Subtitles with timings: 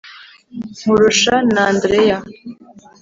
[0.79, 2.17] Nkurusha n'Andreya